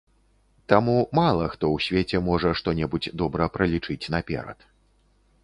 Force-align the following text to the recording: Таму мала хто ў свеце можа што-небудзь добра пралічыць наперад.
Таму 0.71 0.95
мала 1.19 1.45
хто 1.53 1.65
ў 1.75 1.87
свеце 1.89 2.17
можа 2.31 2.49
што-небудзь 2.61 3.11
добра 3.25 3.51
пралічыць 3.59 4.01
наперад. 4.17 4.59